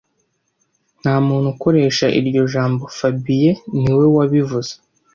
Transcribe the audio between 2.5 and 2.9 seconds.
jambo